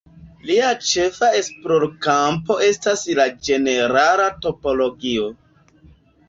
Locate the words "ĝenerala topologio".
3.49-5.29